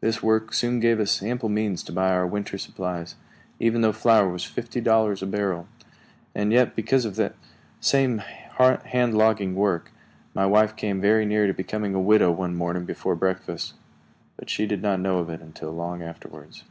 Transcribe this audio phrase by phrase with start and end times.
[0.00, 3.16] This work soon gave us ample means to buy our winter supplies,
[3.58, 5.66] even though flour was fifty dollars a barrel.
[6.32, 7.34] And yet, because of that
[7.80, 9.90] same hand logging work,
[10.32, 13.74] my wife came very near becoming a widow one morning before breakfast;
[14.36, 16.62] but she did not know of it until long afterwards.